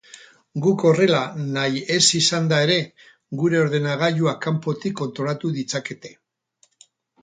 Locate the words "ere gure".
2.69-3.63